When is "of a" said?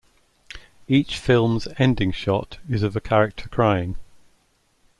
2.81-2.99